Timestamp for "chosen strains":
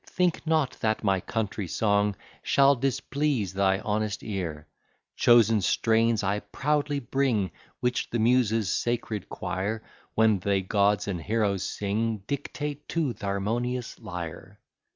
5.15-6.23